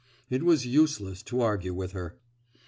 [0.31, 2.17] It was useless to argue with her.